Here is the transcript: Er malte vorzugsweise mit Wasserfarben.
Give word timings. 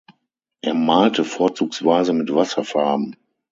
Er 0.61 0.73
malte 0.73 1.23
vorzugsweise 1.23 2.13
mit 2.13 2.33
Wasserfarben. 2.33 3.15